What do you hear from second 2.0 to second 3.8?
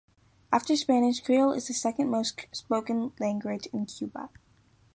most-spoken language